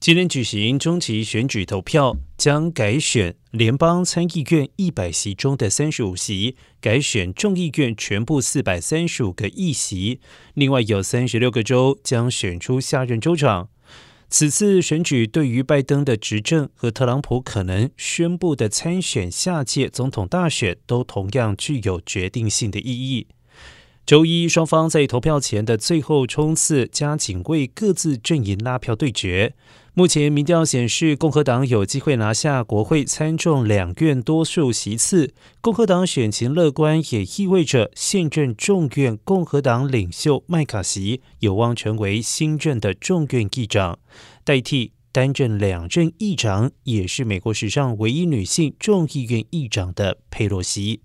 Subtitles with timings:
[0.00, 10.18] 今天举行中期选举投票，将改选联邦参议院一百席中的三十五席，改选众议院全部四百三十五个议席。
[10.54, 13.68] 另外有三十六个州将选出下任州长。
[14.30, 23.26] 此次选举对于拜登的执政和特朗普可能宣布的参选下届总统大选，都同样具有决定性的意义。
[24.06, 29.54] 周一，双方在投票前的最后冲刺，加紧为各自阵营拉票对决。
[29.94, 35.32] 目前民调显示，共和党有机会拿下国会参众两院多数席次。
[35.60, 43.98] 共和党选情乐观，也意味着现任众院共和党领袖麦卡锡有望成为新任的众院议长，
[44.42, 51.00] 代替担任两任议长，也是美国史上唯一女性众议院议长的佩洛西。